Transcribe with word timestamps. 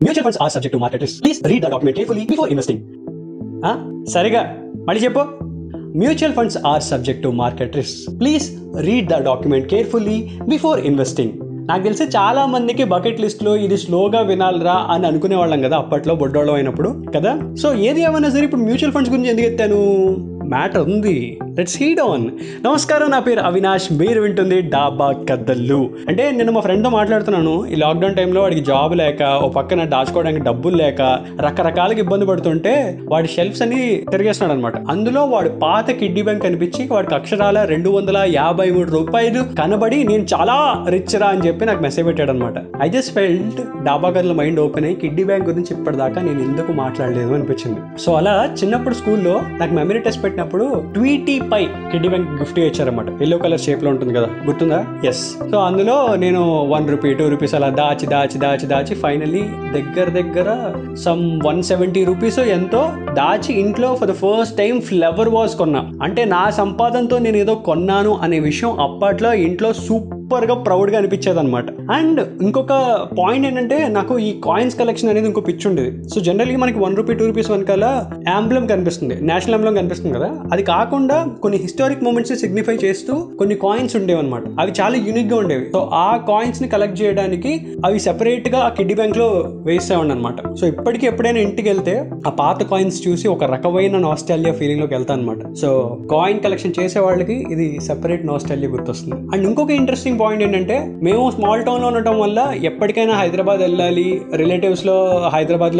Mutual 0.00 0.24
funds 0.26 0.40
are 0.42 0.52
subject 0.54 0.74
to 0.74 0.80
market 0.80 1.00
risk. 1.02 1.16
Please 1.22 1.40
read 1.44 1.62
the 1.62 1.70
document 1.70 1.96
carefully 1.98 2.24
before 2.26 2.48
ఆ? 3.64 3.72
సరిగా 4.08 4.42
మళ్ళీ 4.88 5.00
చెప్పు 5.04 5.22
mutual 5.96 6.34
funds 6.34 6.58
are 6.66 6.82
subject 6.82 7.22
to 7.22 7.28
market 7.38 7.76
risk 7.76 8.18
please 8.18 8.46
read 8.80 9.08
the 9.08 9.18
document 9.22 9.66
carefully 9.66 10.16
before 10.48 10.80
investing 10.80 11.32
నాకు 11.66 11.82
తెలిసి 11.82 12.04
చాలా 12.16 12.46
మందికి 12.46 12.84
bucket 12.84 13.20
లిస్ట్లో 13.20 13.56
ఇది 13.56 13.76
స్లోగా 13.76 14.20
వినాలరా 14.20 14.76
అని 14.92 15.06
అనుకునే 15.06 15.36
వాళ్ళం 15.36 15.62
కదా 15.62 15.76
అప్పట్లో 15.76 16.14
బొడ్డోళ్ళం 16.14 16.54
అయినప్పుడు 16.54 16.90
కదా? 17.16 17.32
సో 17.56 17.74
ఏది 17.80 18.00
ఏమైనా 18.00 18.28
సరే 18.28 18.44
ఇప్పుడు 18.44 18.62
మ్యూచువల్ 18.62 18.92
ఫండ్స్ 18.92 19.12
గురించి 19.12 19.30
ఎందుకు 19.30 19.46
ఎత్తాను? 19.46 19.80
మ్యాటర్ 20.48 20.82
ఉంది. 20.88 21.16
దట్స్ 21.58 21.76
హీడ్ 21.82 22.00
ఆన్ 22.00 22.24
నమస్కారం 22.64 23.08
నా 23.10 23.18
పేరు 23.18 23.40
అవినాష్. 23.40 23.86
మీరు 23.92 24.20
వింటుంది 24.20 24.56
డాబా 24.62 25.06
కద్దల్లు. 25.30 25.90
అంటే 26.08 26.30
నేను 26.30 26.52
మా 26.52 26.60
ఫ్రెండ్తో 26.60 26.90
మాట్లాడుతున్నాను. 26.90 27.54
ఈ 27.72 27.76
లాక్డౌన్ 27.76 28.14
టైంలో 28.14 28.40
వాడికి 28.40 28.60
జాబ్ 28.60 28.96
లేక 28.96 29.22
ఓ 29.44 29.48
పక్కన 29.48 29.84
దాచుకోవడానికి 29.84 30.44
డబ్బులు 30.44 30.76
లేక 30.76 31.02
రకరకాలుగా 31.40 31.98
ఇబ్బంది 31.98 32.26
పడుతుంటే 32.26 32.98
వాడి 33.08 33.28
షెల్ఫ్స్ 33.28 33.62
అన్ని 33.62 33.80
తిరిగేస్తున్నాడు 34.10 34.58
అనమాట 34.58 34.76
అందులో 34.90 35.24
వాడు 35.24 35.48
పాత 35.48 35.90
కిడ్నీ 35.90 36.22
బ్యాంక్ 36.22 36.42
కనిపించి 36.42 36.88
వాడికి 36.92 37.14
అక్షరాల 37.14 37.64
రెండు 37.64 37.90
వందల 37.90 38.24
యాభై 38.28 38.70
మూడు 38.70 38.90
రూపాయలు 38.90 39.42
కనబడి 39.62 40.04
నేను 40.04 40.26
చాలా 40.34 40.86
రిచ్ 40.88 41.16
రా 41.20 41.26
అని 41.26 41.46
చెప్పి 41.48 41.66
నాకు 41.66 41.82
మెసేజ్ 41.82 42.06
పెట్టాడు 42.06 42.30
అనమాట 42.30 42.54
ఐ 42.82 42.88
జస్ట్ 42.88 43.14
ఫెల్ట్ 43.14 43.60
డాబా 43.84 44.08
గదుల 44.08 44.32
మైండ్ 44.32 44.60
ఓపెన్ 44.60 44.84
అయ్యి 44.84 45.00
కిడ్నీ 45.00 45.24
బ్యాంక్ 45.24 45.48
గురించి 45.48 45.76
ఇప్పటిదాకా 45.78 46.22
నేను 46.22 46.40
ఎందుకు 46.40 46.72
మాట్లాడలేదు 46.72 47.34
అనిపించింది. 47.34 47.80
సో 48.00 48.12
అలా 48.14 48.36
చిన్నప్పుడు 48.62 48.94
స్కూల్లో 48.94 49.36
నాకు 49.60 49.74
మెమరీ 49.74 49.98
టెస్ట్ 49.98 50.24
పెట్టినప్పుడు 50.24 50.84
ట్వీటీ 50.94 51.36
పై 51.52 51.60
కిడ్డీ 51.92 52.08
బ్యాంక్ 52.08 52.30
గిఫ్ట్ 52.30 52.58
ఇచ్చారన్నమాట. 52.58 53.22
ఎల్లో 53.22 53.38
కలర్ 53.38 53.60
షేప్లో 53.60 53.90
ఉంటుంది 53.90 54.14
కదా 54.14 54.28
గుర్తుందా? 54.46 54.80
ఎస్ 55.04 55.22
సో 55.50 55.58
అందులో 55.58 55.96
నేను 56.16 56.42
వన్ 56.68 56.88
రూపీ 56.88 57.14
టూ 57.14 57.28
రూపీస్ 57.28 57.54
అలా 57.54 57.68
దాచి 57.68 58.06
దాచి 58.06 58.38
దాచి 58.38 58.66
దాచి 58.66 58.94
ఫైనలీ 58.94 59.42
దగ్గర 59.76 60.08
దగ్గర 60.20 60.48
సమ్ 60.94 61.24
వన్ 61.46 61.62
సెవెంటీ 61.62 62.04
రూపీస్ 62.04 62.38
ఎంతో 62.38 62.82
దాచి 63.12 63.52
ఇంట్లో 63.60 63.94
for 63.94 64.08
the 64.08 64.16
first 64.24 64.56
time 64.58 64.80
flower 64.80 65.28
vase 65.28 65.56
కొన్నా. 65.56 65.82
అంటే 66.02 66.24
నా 66.24 66.50
సంపాదనతో 66.60 67.18
నేను 67.18 67.36
ఏదో 67.36 67.54
కొన్నాను 67.54 68.14
అనే 68.22 68.40
విషయం 68.40 68.80
అప్పట్లో 68.80 69.32
ఇంట్లో 69.48 69.72
సూపర్ 69.72 70.17
గా 70.34 70.54
ప్రౌడ్గా 70.54 70.98
అనిపించేది 70.98 71.38
అనమాట 71.38 71.64
అండ్ 71.90 72.42
ఇంకొక 72.42 72.68
పాయింట్ 73.18 73.46
ఏంటంటే 73.46 73.88
నాకు 73.88 74.18
ఈ 74.18 74.40
కాయిన్స్ 74.44 74.78
కలెక్షన్ 74.78 75.10
అనేది 75.10 75.26
ఇంకో 75.26 75.40
పిచ్చి 75.40 75.68
ఉండేది. 75.68 76.08
సో 76.08 76.20
జనరల్గా 76.20 76.58
మనకి 76.58 76.78
వన్ 76.78 76.96
రూపీ 76.96 77.14
టూ 77.14 77.26
రూపీస్ 77.26 77.50
వెనకాల 77.50 78.04
ఆంబ్లం 78.34 78.66
కనిపిస్తుంది. 78.66 79.18
నేషనల్ 79.20 79.54
ఆంబ్లం 79.54 79.74
కనిపిస్తుంది 79.74 80.14
కదా. 80.18 80.36
అది 80.52 80.62
కాకుండా 80.62 81.26
కొన్ని 81.42 81.58
హిస్టారిక్ 81.58 82.02
మూమెంట్స్ 82.02 82.34
సిగ్నిఫై 82.34 82.74
చేస్తూ 82.74 83.14
కొన్ని 83.38 83.54
కాయిన్స్ 83.54 83.96
ఉండేవి 83.96 84.20
అనమాట 84.20 84.42
అవి 84.60 84.72
చాలా 84.80 84.96
యూనిక్గా 84.96 85.36
ఉండేవి. 85.36 85.66
సో 85.72 85.90
ఆ 85.94 86.16
కాయిన్స్ని 86.16 86.68
కలెక్ట్ 86.68 87.02
చేయడానికి 87.02 87.66
అవి 87.86 88.00
సెపరేట్గా 88.00 88.58
ఆ 88.58 88.68
కిడ్డీ 88.68 88.94
బ్యాంక్లో 88.94 89.44
వేసేవాడి 89.46 90.10
అనమాట 90.10 90.54
సో 90.54 90.66
ఇప్పటికీ 90.66 91.06
ఎప్పుడైనా 91.06 91.40
ఇంటికి 91.40 91.68
వెళ్తే 91.68 92.10
ఆ 92.26 92.30
పాత 92.30 92.62
కాయిన్స్ 92.62 93.08
చూసి 93.08 93.28
ఒక 93.28 93.44
రకమైన 93.44 93.98
నాస్టాలియా 93.98 94.52
ఫీలింగ్లోకి 94.52 94.94
వెళ్తాను 94.94 95.20
అనమాట 95.20 95.54
సో 95.54 95.98
కాయిన్ 96.10 96.40
కలెక్షన్ 96.40 96.72
చేసే 96.80 97.00
వాళ్ళకి 97.00 97.46
ఇది 97.50 97.80
సెపరేట్ 97.80 98.26
నాస్టాలియా 98.26 98.70
గుర్తొస్తుంది. 98.70 99.14
అండ్ 99.14 99.46
ఇంకొక 99.46 99.70
ఇంట్రెస్టింగ్ 99.70 100.17
పాయింట్ 100.20 100.44
ఏంటంటే 100.44 100.94
మేము 101.02 101.30
స్మాల్ 101.30 101.64
టౌన్లో 101.64 101.86
ఉండటం 101.86 102.20
వల్ల 102.20 102.52
ఎప్పటికైనా 102.62 103.14
హైదరాబాద్ 103.14 103.60
వెళ్ళాలి. 103.60 104.20
రిలేటివ్స్లో 104.36 105.04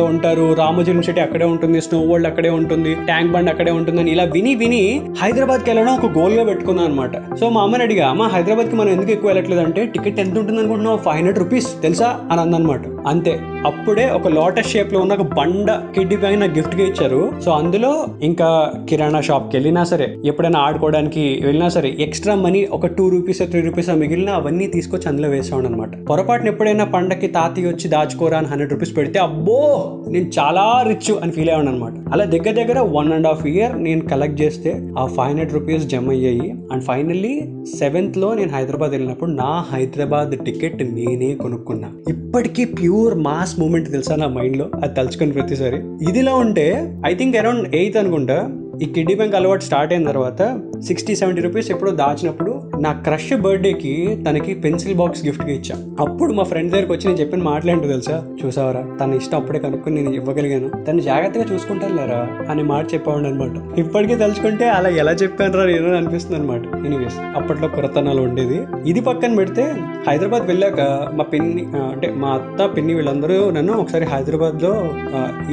ఉంటారు. 0.04 0.54
రామోజీ 0.54 0.90
యూనివర్సిటీ 0.90 1.20
అక్కడే 1.20 1.44
ఉంటుంది. 1.44 1.80
స్నో 1.80 2.00
వరల్డ్ 2.00 2.28
అక్కడే 2.28 2.50
ఉంటుంది. 2.50 2.94
ట్యాంక్ 2.94 3.32
బండ్ 3.32 3.50
అక్కడే 3.50 3.72
ఉంటుందని 3.72 4.10
ఇలా 4.10 4.24
విని 4.24 4.54
విని 4.54 5.00
హైదరాబాద్కి 5.22 5.70
వెళ్ళడం 5.70 5.94
ఒక 5.94 6.18
గోల్గా 6.18 6.44
పెట్టుకున్నాను 6.44 6.88
అనమాట 6.88 7.34
సో 7.34 7.48
మా 7.48 7.62
అమ్మని 7.62 7.82
అడిగా 7.82 8.08
అమ్మ 8.08 8.22
హైదరాబాద్కి 8.22 8.76
మనం 8.76 8.88
ఎందుకు 8.88 9.10
ఎక్కువ 9.10 9.30
వెళ్ళట్లేదు 9.30 9.60
అంటే 9.60 9.86
టికెట్ 9.86 10.20
ఎంత 10.20 10.38
ఉంటుంది 10.38 10.58
అనుకుంటున్నావు? 10.58 10.96
ఫైవ్ 10.96 11.16
హండ్రెడ్ 11.16 11.38
రూపీస్ 11.38 11.82
తెలుసా? 11.82 12.20
అని 12.32 12.40
అందనమాట 12.40 12.80
అంతే. 13.06 13.40
అప్పుడే 13.66 14.10
ఒక 14.10 14.28
లోటస్ 14.28 14.70
షేప్లో 14.70 15.00
ఉన్న 15.00 15.12
ఒక 15.12 15.22
బండ 15.22 15.70
కిడ్డీ 15.94 16.16
బ్యాగ్ 16.16 16.40
నాకు 16.40 16.52
గిఫ్ట్గా 16.52 16.82
ఇచ్చారు. 16.82 17.32
సో 17.44 17.50
అందులో 17.50 18.06
ఇంకా 18.22 18.72
కిరాణా 18.88 19.20
షాప్కి 19.20 19.56
వెళ్ళినా 19.56 19.84
సరే 19.84 20.16
ఎప్పుడైనా 20.24 20.60
ఆడుకోవడానికి 20.60 21.40
వెళ్ళినా 21.44 21.68
సరే 21.68 21.96
ఎక్స్ట్రా 21.98 22.34
మనీ 22.34 22.64
ఒక 22.64 22.86
టూ 22.86 23.08
రూపీస్ 23.08 23.38
త్రీ 23.38 23.60
రూపీస్ 23.60 23.88
మిగిలిన 23.88 24.27
అవన్నీ 24.32 24.66
తీసుకొచ్చి 24.66 25.08
అందులో 25.08 25.28
వేసేవాడు 25.28 25.66
అనమాట 25.66 26.04
పొరపాటున 26.04 26.48
ఎప్పుడైనా 26.48 26.84
పండక్కి 26.84 27.26
తాతయ్య 27.26 27.68
వచ్చి 27.68 27.88
దాచుకోరా 27.88 28.38
అని 28.38 28.46
హండ్రెడ్ 28.46 28.72
రూపీస్ 28.72 28.96
పెడితే 28.96 29.18
అబ్బో 29.18 29.90
నేను 30.08 30.30
చాలా 30.38 30.84
రిచ్ 30.88 31.18
అని 31.22 31.32
ఫీల్ 31.32 31.50
అయ్యాను 31.50 31.70
అనమాట 31.70 31.92
అలా 32.12 32.24
దగ్గర 32.24 32.50
దగ్గర 32.50 32.80
వన్ 32.80 33.12
అండ్ 33.12 33.26
హాఫ్ 33.26 33.46
ఇయర్ 33.46 33.82
నేను 33.82 34.00
కలెక్ట్ 34.00 34.42
చేస్తే 34.42 34.88
ఆ 34.98 35.06
ఫైవ్ 35.06 35.28
హండ్రెడ్ 35.28 35.52
రూపీస్ 35.52 35.84
జమ 35.84 36.10
అయ్యాయి. 36.10 36.54
అండ్ 36.72 36.82
ఫైనల్లీ 36.82 37.48
సెవెంత్లో 37.78 38.34
నేను 38.34 38.52
హైదరాబాద్ 38.52 38.90
వెళ్ళినప్పుడు 38.90 39.30
నా 39.30 39.64
హైదరాబాద్ 39.72 40.44
టికెట్ 40.44 40.82
నేనే 40.82 41.34
కొనుక్కున్నా. 41.34 41.88
ఇప్పటికీ 42.08 42.64
ప్యూర్ 42.64 43.14
మాస్ 43.14 43.60
మూమెంట్ 43.60 43.90
తెలుసా 43.90 44.14
నా 44.16 44.28
మైండ్లో 44.28 44.70
అది 44.82 44.94
తలుచుకుని 44.94 45.32
ప్రతిసారి. 45.32 45.76
ఇదిలా 45.76 46.34
ఉంటే 46.34 46.96
ఐ 47.06 47.14
థింక్ 47.14 47.36
అరౌండ్ 47.36 47.74
ఎయిత్ 47.74 47.96
అనుకుంటా 47.96 48.50
ఈ 48.82 48.84
కిడ్డీ 48.84 49.14
బ్యాంక్ 49.14 49.34
అలవాటు 49.34 49.64
స్టార్ట్ 49.64 49.92
అయిన 49.92 50.06
తర్వాత 50.06 50.60
సిక్స్టీ 50.88 51.16
సెవెంటీ 51.16 51.42
రూపీస్ 51.42 51.70
ఎప్పుడో 51.70 51.90
దాచినప్పుడు 51.90 52.57
నా 52.84 52.90
క్రష్ 53.06 53.28
బర్త్డేకి 53.44 53.92
తనకి 54.26 54.52
పెన్సిల్ 54.64 54.96
బాక్స్ 55.00 55.22
గిఫ్ట్గా 55.26 55.52
ఇచ్చా. 55.58 55.76
అప్పుడు 56.04 56.32
మా 56.38 56.44
ఫ్రెండ్ 56.50 56.70
దగ్గరికి 56.72 56.92
వచ్చి 56.92 57.06
నేను 57.08 57.20
చెప్పిన 57.20 57.42
మాట్లాంటూ 57.42 57.86
తెలుసా? 57.88 58.16
చూసావరా? 58.40 58.82
తన 59.00 59.16
ఇష్టం 59.20 59.36
అప్పుడే 59.40 59.58
కనుక్కొని 59.58 60.02
నేను 60.02 60.14
ఇవ్వగలిగాను. 60.20 60.68
తను 60.86 61.02
జాగ్రత్తగా 61.08 61.44
చూసుకుంటారులేరా 61.52 62.20
అని 62.50 62.62
మాట 62.62 62.84
చెప్పేవాడు 62.94 63.28
అనమాట 63.30 63.78
ఇప్పటికీ 63.78 64.14
తలుచుకుంటే 64.14 64.66
అలా 64.76 64.90
ఎలా 65.02 65.12
చెప్పాను 65.22 65.56
రా 65.58 65.64
నేను 65.64 65.96
అనిపిస్తుంది 66.00 66.38
అనమాట 66.40 66.62
ఎనీవేస్ 66.86 67.18
అప్పట్లో 67.40 67.68
కురతనాలు 67.68 68.22
ఉండేది. 68.28 68.58
ఇది 68.90 69.00
పక్కన 69.00 69.34
పెడితే 69.40 69.64
హైదరాబాద్ 70.08 70.46
వెళ్ళాక 70.52 70.80
మా 71.18 71.24
పిన్ని 71.32 71.64
అంటే 71.90 72.10
మా 72.22 72.30
అత్త 72.38 72.70
పిన్ని 72.76 72.94
వీళ్ళందరూ 72.94 73.38
నన్ను 73.50 73.74
ఒకసారి 73.82 74.04
హైదరాబాద్లో 74.14 74.72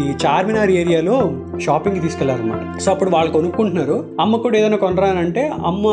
ఈ 0.04 0.08
చార్మినార్ 0.26 0.72
ఏరియాలో 0.82 1.18
షాపింగ్కి 1.66 2.02
తీసుకెళ్ళారనమాట 2.02 2.78
సో 2.84 2.92
అప్పుడు 2.92 3.10
వాళ్ళు 3.10 3.32
కొనుక్కుంటున్నారు. 3.32 3.98
అమ్మ 4.22 4.36
కూడా 4.46 4.56
ఏదైనా 4.58 4.78
కొనరా 4.78 5.08
అని 5.08 5.20
అంటే 5.20 5.44
అమ్మ 5.66 5.86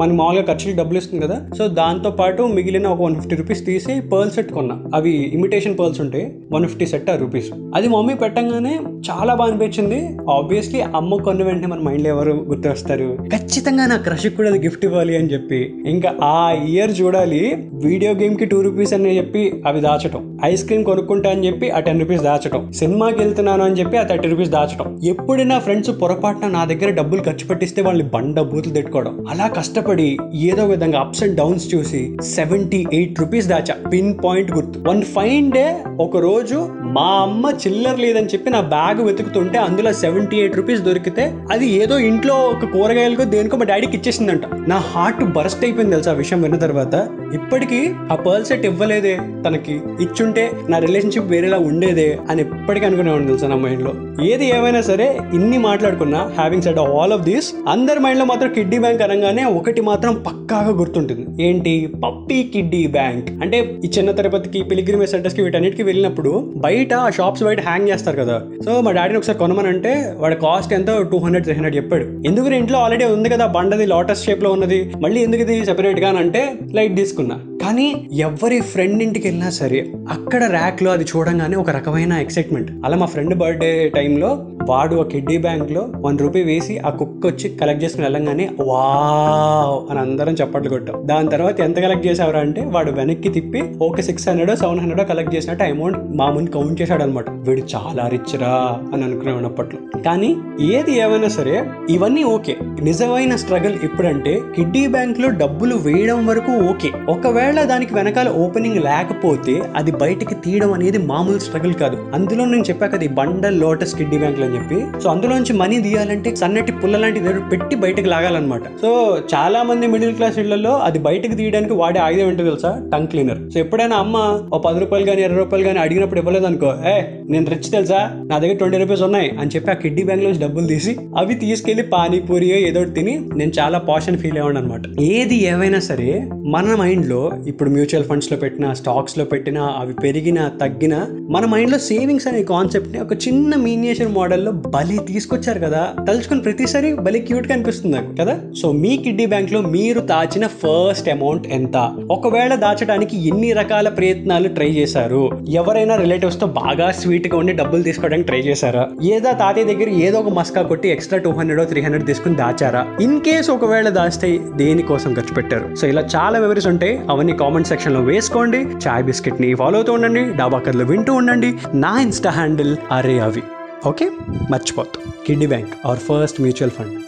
మన 0.00 0.10
మామూలుగా 0.12 0.44
ఖర్చులు 0.44 0.74
డబ్బులు 0.76 0.98
ఇస్తుంది 0.98 1.26
కదా. 1.26 1.40
సో 1.58 1.68
దాంతో 1.68 2.10
పాటు 2.10 2.42
మిగిలిన 2.42 2.86
ఒక 2.86 3.02
వన్ 3.02 3.16
ఫిఫ్టీ 3.16 3.36
రూపీస్ 3.36 3.66
తీసి 3.66 4.00
పర్ల్ 4.00 4.30
సెట్ 4.30 4.52
కొన్నా. 4.52 4.82
అవి 4.94 5.12
ఇమిటేషన్ 5.34 5.78
పర్ల్స్ 5.78 6.00
ఉంటాయి 6.00 6.34
వన్ 6.52 6.66
ఫిఫ్టీ 6.66 6.86
సెట్ 6.86 7.10
ఆ 7.10 7.16
రూపీస్ 7.16 7.50
అది 7.74 7.88
మమ్మీ 7.88 8.14
పెట్టంగానే 8.14 8.78
చాలా 9.10 9.34
బాగా 9.34 9.50
అనిపించింది. 9.50 10.16
ఆబ్వియస్లీ 10.30 10.80
అమ్మ 10.80 11.16
కొన్న 11.16 11.42
వెంటనే 11.42 11.66
మన 11.66 11.78
మైండ్లో 11.78 12.10
ఎవరు 12.10 12.32
గుర్తొస్తారు? 12.32 13.18
ఖచ్చితంగా 13.36 13.86
నా 13.86 13.96
క్రష్ 13.96 14.26
కూడా 14.26 14.48
అది 14.48 14.58
గిఫ్ట్ 14.64 14.84
ఇవ్వాలి 14.84 15.16
అని 15.16 15.32
చెప్పి. 15.32 15.74
ఇంకా 15.86 16.14
ఆ 16.22 16.52
ఇయర్ 16.52 17.00
చూడాలి. 17.00 17.70
వీడియో 17.72 18.12
గేమ్కి 18.12 18.44
టూ 18.44 18.60
రూపీస్ 18.60 18.92
అని 18.94 19.16
చెప్పి 19.18 19.62
అవి 19.66 19.80
దాచటం. 19.80 20.38
ఐస్ 20.44 20.64
క్రీమ్ 20.64 20.84
కొనుక్కుంటా 20.84 21.30
అని 21.30 21.46
చెప్పి 21.46 21.70
ఆ 21.70 21.80
టెన్ 21.80 22.00
రూపీస్ 22.00 22.22
దాచటం. 22.22 22.72
సినిమాకి 22.72 23.18
వెళ్తున్నాను 23.18 23.64
అని 23.64 23.74
చెప్పి 23.74 23.96
ఆ 23.96 24.02
థర్టీ 24.02 24.28
రూపీస్ 24.28 24.50
దాచటం. 24.50 25.00
ఎప్పుడు 25.04 25.42
నా 25.42 25.58
ఫ్రెండ్స్ 25.58 25.90
పొరపాటున 26.02 26.48
నా 26.48 26.64
దగ్గర 26.64 26.90
డబ్బులు 26.90 27.22
ఖర్చు 27.22 27.46
పెట్టిస్తే 27.46 27.82
వాళ్ళని 27.82 28.08
బండ 28.08 28.40
బూతులు 28.40 28.74
తిట్టుకోవడం. 28.74 29.26
అలా 29.30 29.46
కష్టపడి 29.48 30.18
ఏదో 30.34 30.65
విధంగా 30.66 31.00
అప్స్ 31.00 31.22
అండ్ 31.22 31.36
డౌన్స్ 31.36 31.74
చూసి 31.74 32.16
సెవెంటీ 32.22 32.86
ఎయిట్ 32.92 33.20
రూపీస్ 33.20 33.46
దాచా. 33.46 33.74
పిన్ 33.92 34.14
పాయింట్ 34.24 34.52
గుర్తు. 34.52 34.82
వన్ 34.88 35.02
ఫైన్ 35.02 35.52
డే 35.52 35.76
ఒక 36.00 36.16
రోజు 36.16 36.68
మా 36.82 37.08
అమ్మ 37.22 37.52
చిల్లర 37.66 37.94
లేదని 37.94 38.26
చెప్పి 38.26 38.50
నా 38.50 38.60
బ్యాగ్ 38.60 39.00
వెతుకుతుంటే 39.00 39.58
అందులో 39.58 39.92
సెవెంటీ 39.92 40.36
ఎయిట్ 40.36 40.56
రూపీస్ 40.56 40.82
దొరికితే 40.82 41.32
అది 41.52 41.66
ఏదో 41.66 41.98
ఇంట్లో 41.98 42.34
ఒక 42.34 42.64
కూరగాయలకు 42.72 43.24
దేనికో 43.24 43.56
మా 43.56 43.64
డాడీకి 43.64 43.96
ఇచ్చేసిందంట. 43.96 44.42
నా 44.68 44.76
హార్ట్ 44.76 45.24
బరస్ట్ 45.24 45.64
అయిపోయింది 45.64 45.92
తెలుసా 45.92 46.10
ఆ 46.10 46.14
విషయం 46.14 46.42
విన్న 46.42 46.56
తర్వాత. 46.56 47.08
ఇప్పటికీ 47.34 47.90
ఆ 48.12 48.14
పర్ల్ 48.14 48.44
సెట్ 48.44 48.66
ఇవ్వలేదే 48.66 49.18
తనకి. 49.46 49.72
ఇచ్చుంటే 50.00 50.50
నా 50.68 50.78
రిలేషన్షిప్ 50.78 51.30
వేరేలా 51.30 51.58
ఉండేదే 51.58 52.18
అని 52.30 52.42
ఎప్పటికీ 52.42 52.86
అనుకునేవాడిని 52.86 53.28
తెలుసా 53.28 53.46
నా 53.46 53.56
మైండ్లో. 53.56 53.92
ఏది 54.24 54.48
ఏమైనా 54.48 54.80
సరే 54.80 55.18
ఇన్ని 55.34 55.58
మాట్లాడుకున్నా 55.58 56.30
having 56.38 56.62
said 56.62 56.78
all 56.78 57.12
of 57.12 57.22
this 57.22 57.54
అందరి 57.68 57.98
మైండ్లో 57.98 58.24
మాత్రం 58.24 58.52
కిడ్నీ 58.52 58.78
బ్యాంక్ 58.78 59.02
అనగానే 59.02 59.44
ఒకటి 59.44 59.80
మాత్రం 59.80 60.14
పక్కాగా 60.56 60.76
గుర్తుంటుంది. 60.76 61.24
ఏంటి? 61.46 61.72
పప్పీ 62.04 62.42
కిడ్డీ 62.42 62.86
బ్యాంక్ 62.86 63.26
అంటే 63.42 63.58
ఈ 63.84 63.88
చిన్న 63.98 64.10
తిరుపతికి 64.10 64.62
పిలిగ్రిమేజ్ 64.62 65.10
సెంటర్స్కి 65.10 65.42
వీటన్నిటికి 65.42 65.82
వెళ్ళినప్పుడు 65.82 66.52
బయట 66.56 66.94
ఆ 66.94 67.10
షాప్స్ 67.10 67.42
బయట 67.42 67.60
హ్యాంగ్ 67.60 67.88
చేస్తారు 67.88 68.16
కదా. 68.16 68.36
సో 68.64 68.80
మా 68.80 68.92
డాడీని 68.92 69.18
ఒకసారి 69.18 69.38
కొనమనంటే 69.38 69.92
వాడి 70.18 70.36
కాస్ట్ 70.36 70.72
ఎంతో? 70.72 71.02
టూ 71.02 71.18
హండ్రెడ్ 71.18 71.44
త్రీ 71.44 71.54
హండ్రెడ్ 71.54 71.76
చెప్పాడు. 71.76 72.04
ఎందుకు 72.28 72.54
ఇంట్లో 72.60 72.78
ఆల్రెడీ 72.78 73.04
ఉంది 73.04 73.28
కదా 73.28 73.46
బండది 73.46 73.86
లోటస్ 73.86 74.24
షేప్లో 74.24 74.52
ఉన్నది. 74.52 74.92
మళ్ళీ 75.02 75.20
ఎందుకు 75.22 75.42
ఇది 75.42 75.64
సెపరేట్గా 75.64 76.08
అంటే 76.08 76.52
లైట్ 76.74 76.96
తీసుకున్నా. 76.96 77.38
కానీ 77.62 77.86
ఎవరి 78.18 78.60
ఫ్రెండ్ 78.62 79.02
ఇంటికి 79.02 79.26
వెళ్ళినా 79.28 79.50
సరే 79.50 79.78
అక్కడ 80.10 80.44
ర్యాక్లో 80.50 80.90
అది 80.90 81.04
చూడంగానే 81.04 81.56
ఒక 81.56 81.70
రకమైన 81.70 82.12
ఎక్సైట్మెంట్ 82.14 82.70
అలా 82.84 82.96
మా 82.96 83.06
ఫ్రెండ్ 83.06 83.34
బర్త్డే 83.34 83.88
టైంలో 83.88 84.30
వాడు 84.66 84.96
ఆ 84.96 85.04
కిడ్డీ 85.04 85.38
బ్యాంక్లో 85.38 85.82
వన్ 85.96 86.18
రూపీ 86.18 86.42
వేసి 86.42 86.78
ఆ 86.78 86.90
కుక్క 86.90 87.26
వచ్చి 87.26 87.48
కలెక్ట్ 87.56 87.84
చేసుకుని 87.84 88.04
వెళ్ళంగానే 88.04 88.48
వావ్ 88.60 89.90
అని 89.90 90.00
అందరం 90.00 90.34
చప్పట్లు 90.34 90.70
కొట్టాం. 90.70 91.06
దాని 91.06 91.28
తర్వాత 91.28 91.60
ఎంత 91.60 91.78
కలెక్ట్ 91.78 92.06
చేసావరా 92.06 92.40
అంటే 92.40 92.64
వాడు 92.66 92.90
వెనక్కి 92.90 93.28
తిప్పి 93.28 93.62
ఒక 93.80 94.00
six 94.00 94.28
hundred 94.28 94.58
seven 94.58 94.80
hundred 94.80 95.08
collect 95.08 95.34
చేసినట్టు 95.34 95.64
అమౌంట్ 95.64 96.16
మా 96.16 96.30
ముందు 96.30 96.50
కౌంట్ 96.50 96.80
చేశాడు 96.80 97.02
అనమాట 97.02 97.30
వీడు 97.46 97.62
చాలా 97.74 98.08
రిచ్ 98.08 98.36
రా 98.42 98.54
అని 98.94 99.04
అనుకునేవాడు 99.04 99.46
అప్పట్లో. 99.46 99.80
కానీ 100.04 100.30
ఏది 100.70 100.92
ఏమైనా 100.98 101.28
సరే 101.28 101.56
ఇవన్నీ 101.90 102.24
ఓకే. 102.24 102.56
నిజమైన 102.82 103.36
స్ట్రగుల్ 103.36 103.76
ఎప్పుడంటే 103.84 104.40
కిడ్డీ 104.56 104.86
బ్యాంక్లో 104.86 105.28
డబ్బులు 105.28 105.74
వేయడం 105.76 106.26
వరకు 106.26 106.52
ఓకే. 106.70 106.92
ఒకవేళ 107.08 107.45
ఒకవేళ 107.46 107.64
దానికి 107.64 107.94
వెనకాల 107.94 108.28
ఓపెనింగ్ 108.28 108.78
లేకపోతే 108.84 109.62
అది 109.76 109.92
బయటికి 109.92 110.34
తీయడం 110.34 110.72
అనేది 110.72 110.98
మామూలు 110.98 111.38
స్ట్రగుల్ 111.38 111.74
కాదు. 111.74 111.96
అందులో 112.14 112.44
నేను 112.44 112.62
చెప్పా 112.62 112.86
కదా 112.86 113.06
బండల్ 113.14 113.60
లోటస్ 113.60 113.94
కిడ్నీ 113.94 114.18
బ్యాంక్ 114.18 114.40
అని 114.40 114.56
చెప్పి. 114.56 115.00
సో 115.00 115.10
అందులో 115.10 115.34
నుంచి 115.36 115.52
మనీ 115.52 115.80
తీయాలంటే 115.80 116.36
సన్నటి 116.36 116.72
పుల్ల 116.72 116.96
లాంటిది 116.96 117.30
ఏదో 117.30 117.40
పెట్టి 117.52 117.76
బయటకు 117.76 118.06
లాగాలన్నమాట. 118.06 118.62
సో 118.80 119.18
చాలా 119.34 119.62
మంది 119.62 119.86
మిడిల్ 119.86 120.14
క్లాస్ 120.14 120.38
ఇళ్ళలో 120.38 120.76
అది 120.78 120.98
బయటకు 120.98 121.34
తీయడానికి 121.34 121.74
వాడే 121.74 122.00
ఆయుధం 122.00 122.28
ఏంటో 122.28 122.44
తెలుసా? 122.44 122.82
టంగ్ 122.92 123.06
క్లీనర్ 123.06 123.50
సో 123.50 123.60
ఎప్పుడైనా 123.60 123.96
అమ్మ 123.96 124.16
ఓ 124.54 124.58
పది 124.58 124.80
రూపాయలు 124.80 125.06
కానీ 125.06 125.22
ఇరవై 125.22 125.38
రూపాయలు 125.38 125.66
కానీ 125.66 125.78
అడిగినప్పుడు 125.78 126.20
ఇవ్వలేదు 126.20 126.46
అనుకో 126.46 126.72
ఏ 126.88 126.96
నేను 127.30 127.46
రిచ్ 127.46 127.70
తెలుసా? 127.72 128.00
నా 128.24 128.38
దగ్గర 128.38 128.56
ట్వంటీ 128.56 128.76
రూపీస్ 128.76 129.02
ఉన్నాయి. 129.02 129.30
అని 129.40 129.50
చెప్పి 129.54 129.70
ఆ 129.70 129.74
కిడ్నీ 129.74 130.04
బ్యాంక్ 130.04 130.24
నుంచి 130.24 130.40
డబ్బులు 130.40 130.66
తీసి 130.66 130.96
అవి 131.18 131.34
తీసుకెళ్ళి 131.34 131.82
పానీపూరి 131.82 132.50
ఏదో 132.68 132.80
ఒకటి 132.80 132.90
తిని 132.90 133.20
నేను 133.36 133.52
చాలా 133.58 133.78
పాషన్ 133.78 134.18
ఫీల్ 134.18 134.38
అయ్యాను 134.38 134.58
అనమాట 134.58 134.82
ఏది 135.00 135.38
ఏవైనా 135.44 135.80
సరే 135.80 136.10
మన 136.48 136.74
మైండ్లో 136.78 137.22
ఇప్పుడు 137.46 137.70
మ్యూచువల్ 137.70 138.04
ఫండ్స్లో 138.04 138.38
పెట్టిన 138.38 138.72
స్టాక్స్లో 138.72 139.24
పెట్టిన 139.24 139.58
అవి 139.58 139.94
పెరిగినా 139.94 140.48
తగ్గినా 140.48 141.06
మన 141.30 141.44
మైండ్లో 141.46 141.78
సేవింగ్స్ 141.78 142.26
అనే 142.26 142.42
కాన్సెప్ట్ని 142.42 143.00
ఒక 143.00 143.12
చిన్న 143.12 143.54
మీనియేషన్ 143.54 144.12
మోడల్లో 144.12 144.52
బలి 144.52 144.98
తీసుకొచ్చారు 144.98 145.58
కదా. 145.58 145.94
తలుచుకుని 146.08 146.40
ప్రతిసారి 146.40 146.94
బలి 146.94 147.18
క్యూట్ 147.18 147.48
కనిపిస్తుంది 147.48 147.56
అనిపిస్తుంది 147.56 147.96
నాకు 147.96 148.16
కదా? 148.16 148.40
సో 148.62 148.72
మీ 148.72 148.96
కిడ్నీ 148.96 149.26
బ్యాంక్లో 149.26 149.60
మీరు 149.60 150.00
దాచిన 150.00 150.46
ఫస్ట్ 150.46 151.08
అమౌంట్ 151.08 151.46
ఎంత? 151.46 151.96
ఒకవేళ 152.10 152.54
దాచడానికి 152.54 153.28
ఎన్ని 153.28 153.52
రకాల 153.52 153.88
ప్రయత్నాలు 153.88 154.48
ట్రై 154.48 154.68
చేశారు 154.68 155.30
ఎవరైనా 155.48 155.96
రిలేటివ్స్తో 155.96 156.46
బాగా 156.46 156.90
స్వీట్గా 156.90 157.38
ఉండి 157.38 157.52
డబ్బులు 157.52 157.82
తీసుకోవడానికి 157.82 158.28
ట్రై 158.28 158.40
చేశారా? 158.40 158.88
ఏదో 159.04 159.32
తాతయ్య 159.32 159.74
దగ్గర 159.74 159.88
ఏదో 159.88 160.18
ఒక 160.18 160.28
మస్కా 160.28 160.62
కొట్టి 160.62 160.88
extra 160.88 161.18
two 161.18 161.30
hundred 161.30 161.68
three 161.68 161.80
hundred 161.80 162.06
తీసుకుని 162.06 162.36
దాచారా? 162.36 162.86
ఇన్ 163.00 163.20
కేస్ 163.20 163.50
ఒకవేళ 163.50 163.88
దాస్తే 163.88 164.40
దేనికోసం 164.56 165.14
ఖర్చు 165.14 165.34
పెట్టారు? 165.34 165.74
సో 165.74 165.86
ఇలా 165.86 166.08
చాలా 166.16 166.38
మెమరీస్ 166.38 166.66
ఉంటాయి 166.66 167.00
అవన్నీ 167.10 167.25
కామెంట్ 167.32 167.68
సెక్షన్లో 167.68 168.00
వేసుకోండి. 168.00 168.58
చాయ్ 168.58 169.04
బిస్కెట్ని 169.04 169.54
ఫాలో 169.54 169.76
అవుతూ 169.76 169.92
ఉండండి. 169.92 170.32
డాబాకర్లు 170.32 170.84
వింటూ 170.84 171.14
ఉండండి. 171.14 171.58
నా 171.74 172.00
ఇన్స్టా 172.00 172.30
హ్యాండిల్ 172.30 172.76
అరే 172.92 173.18
అవి. 173.18 173.42
ఓకే? 173.86 174.10
మర్చిపోద్దు 174.50 175.26
kidney 175.26 175.46
bank 175.46 175.68
our 175.84 175.98
first 175.98 176.40
mutual 176.40 176.70
fund 176.70 176.98